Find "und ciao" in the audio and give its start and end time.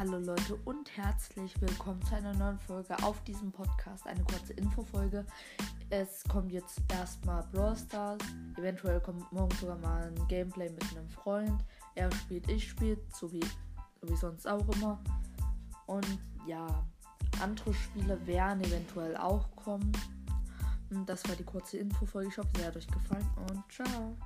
23.50-24.16